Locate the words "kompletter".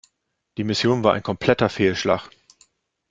1.21-1.69